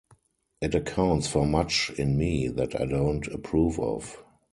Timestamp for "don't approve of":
2.85-4.23